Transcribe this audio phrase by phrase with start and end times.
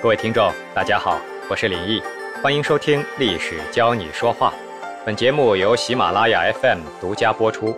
[0.00, 2.00] 各位听众，大家好，我是林毅，
[2.40, 4.50] 欢迎收听《历史教你说话》。
[5.04, 7.76] 本节目由喜马拉雅 FM 独家播出。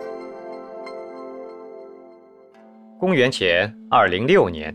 [2.99, 4.71] 公元前二零六年，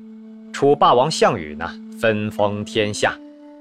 [0.52, 1.70] 楚霸王项羽呢
[2.00, 3.16] 分封天下，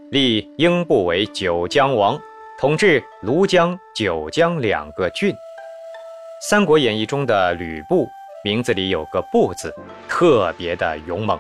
[0.09, 2.19] 立英布为九江王，
[2.57, 5.31] 统治庐江、九江两个郡。
[6.41, 8.07] 《三国演义》中的吕布
[8.43, 9.71] 名字里有个“布”字，
[10.09, 11.39] 特别的勇猛。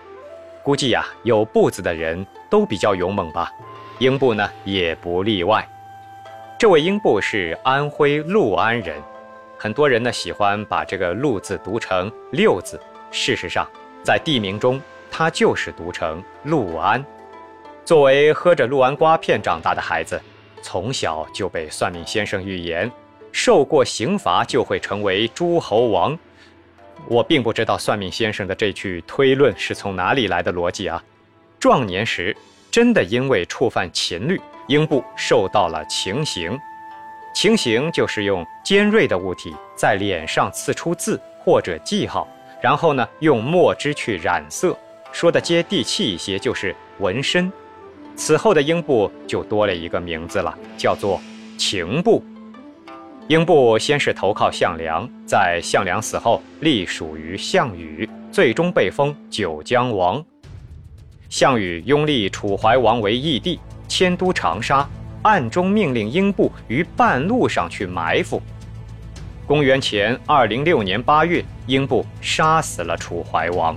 [0.65, 3.53] 估计呀，有步子的人都比较勇猛吧，
[3.99, 5.63] 英布呢也不例外。
[6.57, 8.99] 这位英布是安徽六安人，
[9.59, 13.69] 很多人呢喜欢把这个“六”字读成“六”字，事实上，
[14.03, 17.05] 在地名中，它就是读成“六安”。
[17.85, 20.19] 作为喝着六安瓜片长大的孩子，
[20.63, 22.91] 从小就被算命先生预言，
[23.31, 26.17] 受过刑罚就会成为诸侯王。
[27.07, 31.03] 我并不知道算命先生的这句推论是从哪里来的逻辑啊！
[31.59, 32.35] 壮年时
[32.71, 36.57] 真的因为触犯秦律，英布受到了情刑。
[37.33, 42.27] 情刑就是用尖锐的物体在脸上刺出字或者记号，
[42.61, 44.77] 然后呢用墨汁去染色，
[45.11, 47.51] 说的接地气一些就是纹身。
[48.15, 51.19] 此后的英布就多了一个名字了，叫做
[51.57, 52.23] 情布。
[53.27, 60.23] 英布先是投靠项梁，在项梁死后隶属于项羽，最终被封九江王。
[61.27, 64.87] 项羽拥立楚怀王为义帝，迁都长沙，
[65.23, 68.39] 暗中命令英布于半路上去埋伏。
[69.47, 73.75] 公元前二零六年八月，英布杀死了楚怀王。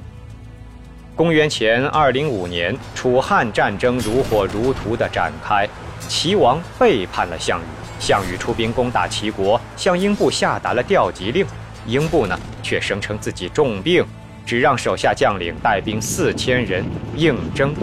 [1.16, 5.66] 公元前二零五年，楚汉战争如火如荼地展开，
[6.00, 7.87] 齐王背叛了项羽。
[7.98, 11.46] 项羽出兵攻打齐国，向英布下达了调集令。
[11.86, 14.04] 英布呢，却声称自己重病，
[14.44, 16.84] 只让手下将领带兵四千人
[17.16, 17.74] 应征。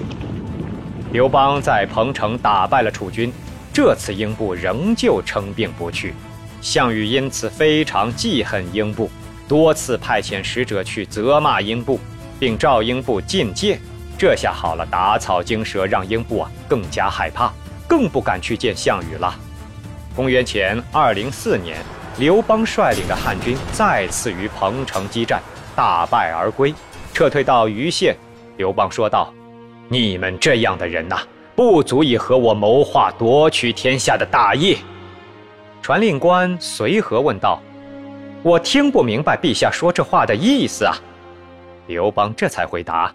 [1.11, 3.33] 刘邦在彭城打败了楚军，
[3.73, 6.13] 这次英布仍旧称病不去。
[6.61, 9.09] 项羽因此非常记恨英布，
[9.47, 12.00] 多次派遣使者去责骂英布，
[12.39, 13.79] 并召英布觐见。
[14.18, 17.51] 这下好了，打草惊蛇，让英布啊更加害怕，
[17.88, 19.35] 更不敢去见项羽了。
[20.15, 21.75] 公元前二零四年，
[22.17, 25.41] 刘邦率领的汉军再次与彭城激战，
[25.75, 26.73] 大败而归，
[27.13, 28.15] 撤退到虞县。
[28.55, 29.33] 刘邦说道
[29.89, 31.17] ：“你们这样的人呐，
[31.53, 34.77] 不足以和我谋划夺取天下的大业。”
[35.83, 37.61] 传令官随和问道
[38.41, 40.95] ：“我听不明白陛下说这话的意思啊！”
[41.87, 43.13] 刘邦这才回答：“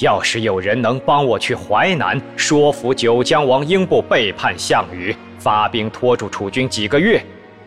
[0.00, 5.14] 要是有人能帮我去淮南，说服九江王英布背叛项羽。”
[5.44, 7.22] 发兵拖住楚军几个月，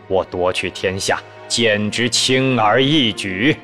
[0.08, 3.56] 我夺取天下简直轻而易举。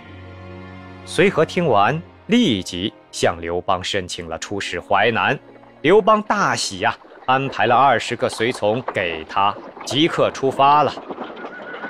[1.04, 5.36] 随和听完，立即向刘邦申请了出使淮南。
[5.82, 9.52] 刘邦大喜呀，安排了二十个随从给他，
[9.84, 10.94] 即刻出发了。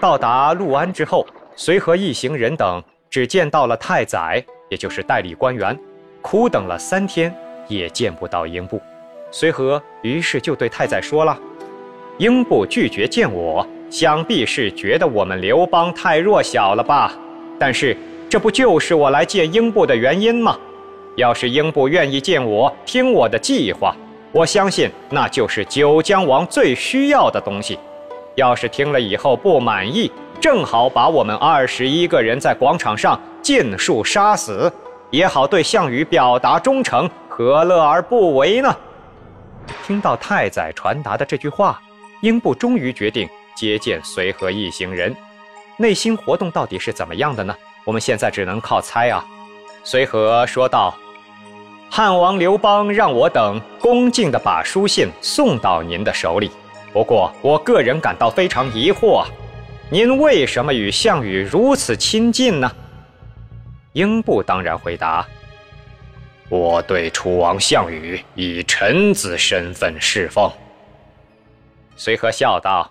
[0.00, 5.78] 到达陆安之后，随和一行人等只见到了太宰，也就是代理官员，
[6.22, 7.36] 苦等了三天
[7.68, 8.80] 也见不到英布。
[9.30, 11.38] 随和于是就对太宰说了。
[12.18, 17.12] 英布拒绝见我，想必是觉得我们刘邦太弱小了吧？
[17.58, 17.96] 但是
[18.30, 20.56] 这不就是我来见英布的原因吗？
[21.16, 23.96] 要是英布愿意见我，听我的计划，
[24.30, 27.78] 我相信那就是九江王最需要的东西。
[28.36, 30.10] 要是听了以后不满意，
[30.40, 34.72] 正好把我们二十一个人在广场上尽数杀死，
[35.10, 38.76] 也好对项羽表达忠诚，何乐而不为呢？
[39.84, 41.80] 听到太宰传达的这句话。
[42.24, 45.14] 英布终于决定接见随和一行人，
[45.76, 47.54] 内心活动到底是怎么样的呢？
[47.84, 49.22] 我们现在只能靠猜啊。
[49.82, 50.96] 随和说道
[51.92, 56.50] ：“汉王刘邦让我等恭敬地把书信送到您的手里，
[56.94, 59.26] 不过我个人感到非常疑惑，
[59.90, 62.72] 您为什么与项羽如此亲近呢？”
[63.92, 65.26] 英布当然回答
[66.48, 70.50] ：“我对楚王项羽以臣子身份侍奉。”
[71.96, 72.90] 随和笑道：“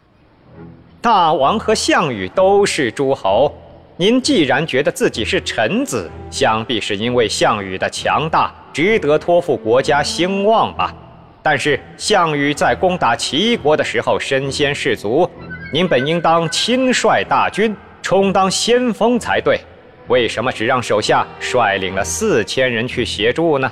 [1.01, 3.53] 大王和项羽都是诸侯，
[3.97, 10.93] 您既然觉得自己是臣子，想必是因为项羽的强大值得托付国家兴旺吧？
[11.41, 15.29] 但是项羽在攻打齐国的时候身先士卒，
[15.73, 19.59] 您本应当亲率大军充当先锋才对，
[20.07, 23.69] 为什么只让手下率领了四千人去协助呢？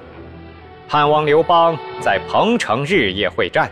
[0.89, 3.71] 汉王刘邦在彭城日夜会战。”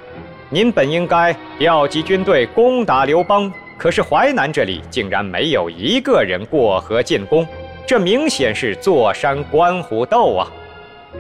[0.52, 7.48] 您本应该调集军队攻打刘邦，可是淮南这里竟然没有一个人过河进攻，
[7.86, 10.52] 这明显是坐山观虎斗啊！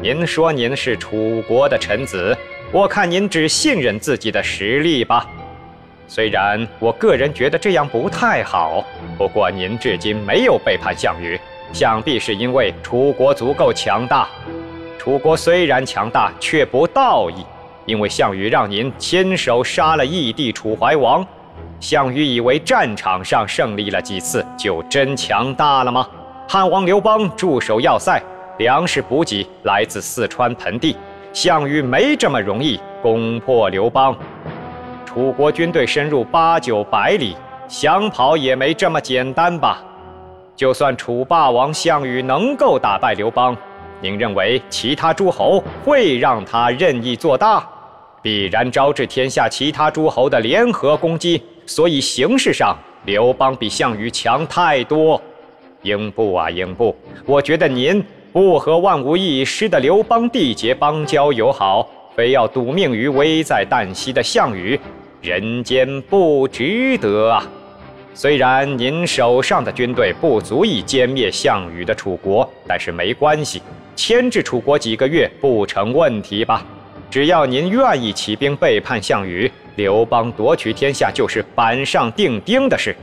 [0.01, 2.35] 您说您是楚国的臣子，
[2.71, 5.27] 我看您只信任自己的实力吧。
[6.07, 8.83] 虽然我个人觉得这样不太好，
[9.15, 11.39] 不过您至今没有背叛项羽，
[11.71, 14.27] 想必是因为楚国足够强大。
[14.97, 17.45] 楚国虽然强大，却不道义，
[17.89, 21.25] 因为项羽让您亲手杀了义帝楚怀王。
[21.79, 26.07] 项羽以为战场上胜利了几次就真强大了吗？
[26.47, 28.21] 汉王刘邦驻守要塞，
[28.59, 30.95] 粮食补给来自四川盆地，
[31.33, 34.15] 项羽没这么容易攻破刘邦。
[35.03, 37.35] 楚国军队深入八九百里，
[37.67, 39.83] 想跑也没这么简单吧？
[40.55, 43.57] 就算楚霸王项羽能够打败刘邦，
[43.99, 47.67] 您认为其他诸侯会让他任意做大？
[48.21, 51.41] 必然招致天下其他诸侯的联合攻击。
[51.65, 55.21] 所以形势上，刘邦比项羽强太多。
[55.83, 56.95] 英布啊，英布，
[57.25, 64.77] 我觉得您不和万无一失的刘邦缔结邦交友好，非要赌命于危在旦夕的项羽，
[65.21, 67.47] 人间不值得啊！
[68.13, 73.61] 虽然您手上的军队不足以歼灭项羽的楚国，但是没关系，
[73.95, 76.65] 牵制楚国几个月不成问题吧？
[77.09, 79.51] 只要您愿意起兵背叛项羽。
[79.75, 82.93] 刘邦夺取天下就是板上钉钉的事，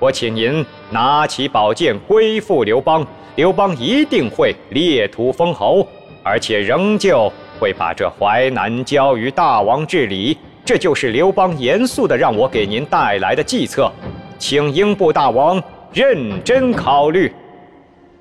[0.00, 3.06] 我请您拿起宝剑归附刘邦，
[3.36, 5.86] 刘邦一定会列土封侯，
[6.24, 10.36] 而且仍旧会把这淮南交于大王治理。
[10.64, 13.88] 这就是刘邦严肃的让我给您带来的计策，
[14.36, 15.62] 请英布大王
[15.92, 17.32] 认真考虑。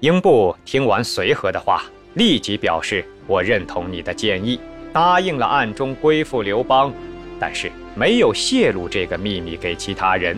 [0.02, 1.82] 英布听完随和的话，
[2.14, 4.60] 立即表示我认同你的建议，
[4.96, 6.94] 答应了暗中归附刘邦，
[7.38, 7.70] 但是。
[7.98, 10.38] 没有泄露这个秘密给其他人。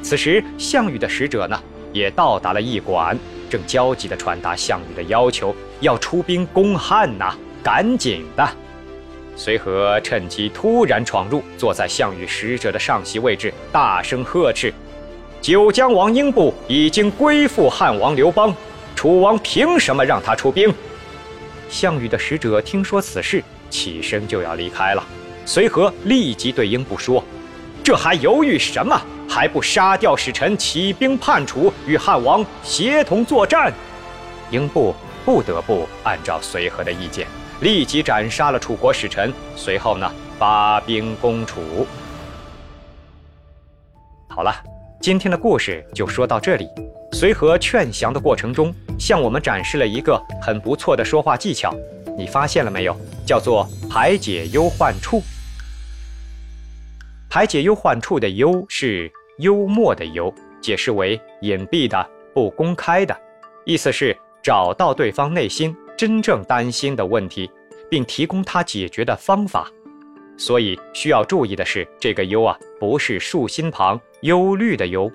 [0.00, 1.60] 此时，项羽的使者呢，
[1.92, 3.18] 也到达了驿馆，
[3.50, 8.48] 正焦急地传达项羽的要求，要出兵攻汉呐，赶紧的。
[9.34, 14.72] 随和趁机突然闯入，坐在项羽使者的上席位置，大声呵斥
[15.42, 18.54] ：“九江王英布已经归附汉王刘邦，
[18.94, 20.72] 楚王凭什么让他出兵？”
[21.68, 25.02] 项羽的使者听说此事，起身就要离开了。
[25.46, 27.22] 随和立即对英布说
[27.84, 29.00] ：“这还犹豫什么？
[29.28, 33.72] 还不杀掉使臣，起兵叛楚，与汉王协同作战？”
[34.50, 34.94] 英布
[35.24, 37.26] 不得不按照随和的意见，
[37.60, 41.86] 立即斩杀了楚国使臣，随后呢，发兵攻楚。
[44.28, 44.54] 好了，
[45.00, 46.68] 今天的故事就说到这里。
[47.12, 51.72] 随和劝降的过程中，向我们展示了一个很不错的说话技巧，
[52.16, 52.96] 你发现了没有？
[53.26, 55.22] 叫做排解忧患处。
[57.28, 60.32] 排解忧患处的忧是幽默的幽，
[60.62, 63.16] 解释为隐蔽的、不公开的，
[63.64, 67.50] 意思是找到对方内心真正担心的问题，
[67.90, 69.68] 并提供他解决的方法。
[70.36, 75.10] 所以需要注意的是，这个忧啊，不是竖心旁忧虑的忧。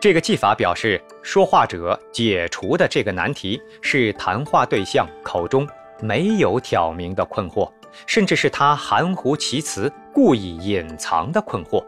[0.00, 5.66] 这个技法表示说话者解除的这个难题是谈话对象口中
[6.04, 7.70] 没有挑明的困惑。
[8.06, 11.84] 甚至是他含糊其辞、故意隐藏的困惑。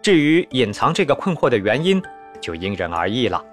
[0.00, 2.00] 至于隐藏这个困惑的原因，
[2.40, 3.44] 就因人而异了。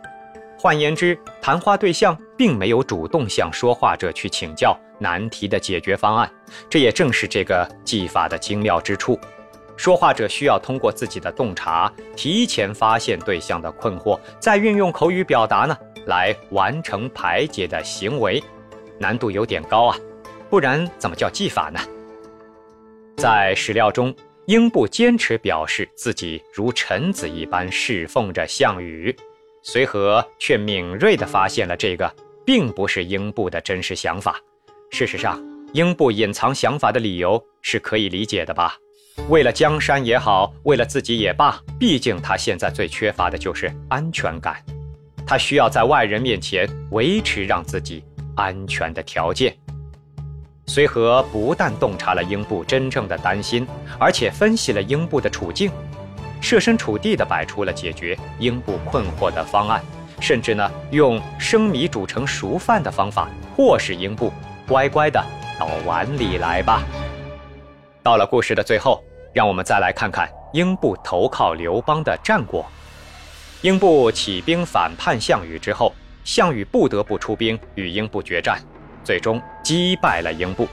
[0.58, 6.30] 换言之，谈话对象并没有主动向说话者去请教难题的解决方案。
[6.70, 9.20] 这也正是这个技法的精妙之处。
[9.76, 18.44] 说话者需要通过自己的洞察，提前发现对象的困惑，再运用口语表达呢，来完成排解的行为，
[19.00, 19.98] 难度有点高啊。
[20.50, 21.80] 不然怎么叫技法呢？
[23.16, 24.16] 在史料中，
[24.46, 29.16] 英布坚持表示自己如臣子一般侍奉着项羽，
[29.62, 32.12] 随和却敏锐地发现了这个
[32.46, 34.40] 并不是英布的真实想法。
[34.90, 35.40] 事实上，
[35.74, 38.76] 英布隐藏想法的理由是可以理解的吧？
[39.28, 44.64] 为了江山也好，为了自己也罢，毕竟他现在最缺乏的就是安全感，
[45.28, 48.04] 他需要在外人面前维持让自己
[48.40, 49.54] 安全的条件。
[50.66, 53.68] 随和不但洞察了英布真正的担心，
[54.00, 55.72] 而且分析了英布的处境，
[56.40, 59.84] 设身处地地摆出了解决英布困惑的方案，
[60.22, 64.32] 甚至呢用生米煮成熟饭的方法，迫使英布
[64.68, 65.20] 乖乖的
[65.60, 66.84] 到碗里来吧。
[68.02, 69.04] 到了故事的最后，
[69.34, 72.66] 让我们再来看看英布投靠刘邦的战果。
[73.62, 75.94] 英布起兵反叛项羽之后，
[76.30, 78.62] 项羽不得不出兵与英布决战。
[79.04, 80.68] 最终击败了英布，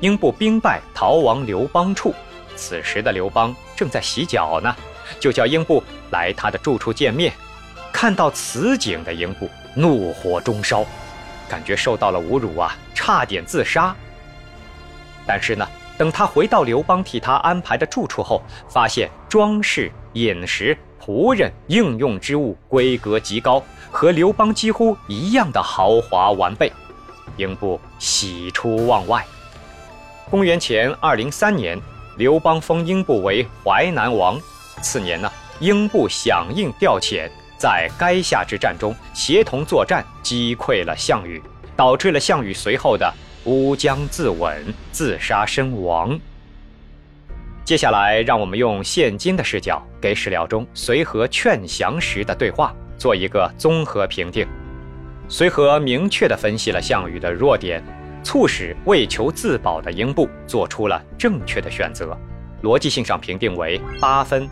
[0.00, 2.14] 英布兵败逃亡刘邦处。
[2.54, 4.76] 此时的刘邦正在洗脚呢，
[5.18, 7.32] 就叫英布来他的住处见面。
[7.90, 10.84] 看到此景的英布怒火中烧，
[11.48, 13.96] 感觉受到了侮辱啊，差点自杀。
[15.26, 15.66] 但是呢，
[15.96, 26.70] 等他回到刘邦替他安排的住处后，发现装饰、饮食、仆人、应用之物规格极高，和刘邦几乎一样的豪华完备，
[27.36, 29.24] 英布喜出望外。
[30.30, 31.80] 公元前二零三年，
[32.16, 34.38] 刘邦封英布为淮南王。
[34.82, 37.28] 次年呢，英布响应调遣。
[37.58, 41.42] 在垓下之战中，协同作战，击溃了项羽，
[41.76, 43.12] 导致了项羽随后的
[43.44, 44.54] 乌江自刎、
[44.92, 46.18] 自杀身亡。
[47.70, 54.44] 接下来，让我们用现今的视角，给史料中随和劝降时的对话做一个综合评定。
[55.28, 57.80] 随和明确地分析了项羽的弱点，
[58.24, 62.18] 促使为求自保的英布做出了正确的选择，
[62.64, 64.48] 逻辑性上评定为八分。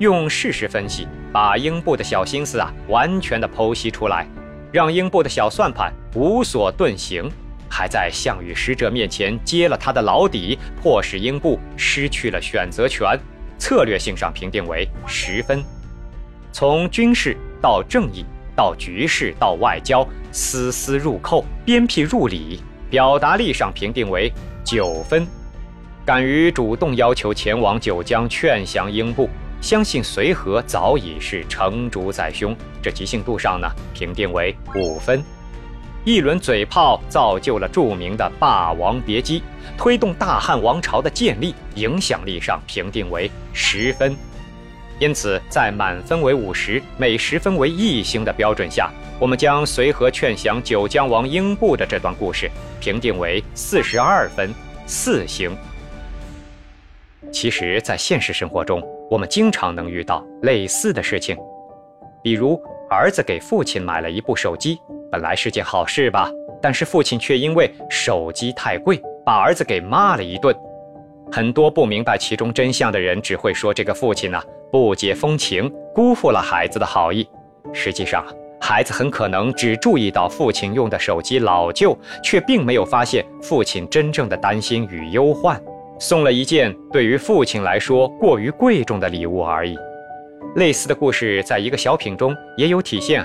[0.00, 1.06] 用事实分析。
[1.32, 4.26] 把英布的小心思啊，完全的剖析出来，
[4.72, 7.30] 让英布的小算盘无所遁形，
[7.72, 13.18] 还在项羽使者面前揭了他的老底，迫使英布失去了选择权。
[13.58, 15.64] 策略性上评定为十分。
[16.52, 22.60] 从军事到正义，到局势到外交，丝丝入扣，鞭辟入里，
[22.90, 24.30] 表达力上评定为
[24.62, 25.26] 九分。
[26.04, 29.30] 敢于主动要求前往九江劝降英布。
[29.62, 35.22] 相信随和早已是成竹在胸，这即兴度上呢，评定为五分。
[36.04, 39.38] 一轮嘴炮造就了著名的《霸王别姬》，
[39.78, 44.16] 推动大汉王朝的建立，影响力上评定为十分。
[44.98, 48.90] 因此，在满分为五十，每十分为一星的标准下，
[49.20, 54.52] 我们将随和劝降九江王英布的这段故事评定为四十二分，
[54.86, 55.56] 四星。
[57.32, 61.36] 其实，在现实生活中，我们经常能遇到类似的事情，
[62.24, 64.78] 比如儿子给父亲买了一部手机，
[65.12, 66.30] 本来是件好事吧，
[66.62, 70.56] 但是父亲却因为手机太贵，把儿子给骂了一顿。
[71.30, 77.28] 很多不明白其中真相的人，只会说这个父亲呢不解风情，辜负了孩子的好意。
[77.74, 78.24] 实际上，
[78.58, 85.60] 孩子很可能只注意到父亲用的手机老旧，却并没有发现父亲真正的担心与忧患。
[85.98, 89.76] 送了一件对于父亲来说过于贵重的礼物而已。
[90.56, 93.22] 类似的故事在一个小品中也有体现。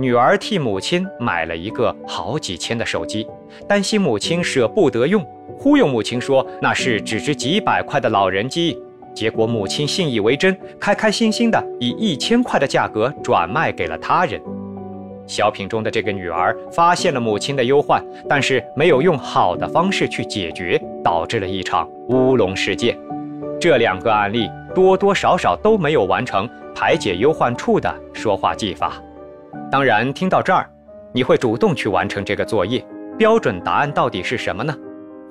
[0.00, 3.26] 女儿替母亲买了一个好几千的手机，
[3.66, 5.26] 担心母亲舍不得用，
[5.58, 8.78] 忽悠母亲说那是只值几百块的老人机。
[9.12, 14.40] 结果母亲信以为真，开开心心的以一千块的价格转卖给了他人。
[15.26, 22.96] 小品中的这个女儿发现了母亲的忧患，但是没有用好的方式去解决，导致了一场乌龙事件。
[23.60, 29.02] 这两个案例多多少少都没有完成排解忧患处的说话技法。
[29.70, 30.68] 当然，听到这儿，
[31.12, 32.84] 你会主动去完成这个作业。
[33.18, 34.74] 标准答案到底是什么呢？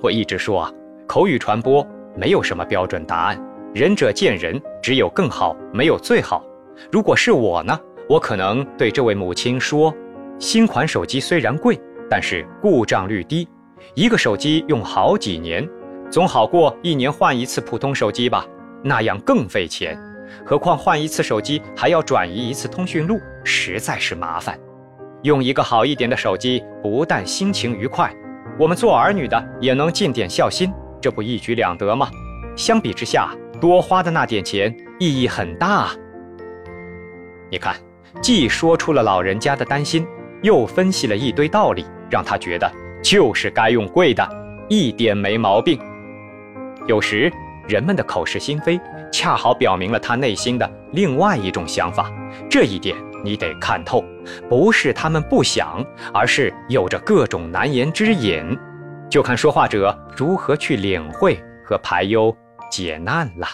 [0.01, 0.71] 我一直说啊，
[1.07, 3.41] 口语传播没有什么标准答案，
[3.73, 6.43] 仁者见仁，只有更好，没有最好。
[6.91, 7.79] 如果是我呢？
[8.09, 9.93] 我可能对这位母亲说
[10.39, 11.77] ：“新款手机虽然贵，
[12.09, 13.47] 但是故障率低，
[13.95, 15.67] 一个手机用好几年，
[16.09, 18.45] 总好过一年换一次普通手机吧？
[18.83, 19.97] 那样更费钱，
[20.45, 24.57] 何况换一次手机还要转移一次通讯录，实在是麻烦。
[25.23, 28.13] 用一个好一点的手机，不但心情愉快，
[28.59, 32.09] 我们做儿女的也能尽点孝心，这不一举两得吗？
[32.55, 33.29] 相比之下，
[33.59, 35.89] 多花的那点钱意义很大。
[37.49, 37.75] 你看。”
[38.19, 40.03] 既说出了老人家的担心，
[40.41, 42.71] 又分析了一堆道理，让他觉得
[43.03, 44.27] 就是该用贵的，
[44.67, 45.79] 一点没毛病。
[46.87, 47.31] 有时
[47.67, 48.79] 人们的口是心非，
[49.11, 52.11] 恰好表明了他内心的另外一种想法。
[52.49, 54.03] 这一点你得看透，
[54.49, 55.83] 不是他们不想，
[56.13, 58.57] 而是有着各种难言之隐，
[59.09, 62.35] 就看说话者如何去领会和排忧
[62.69, 63.47] 解难了。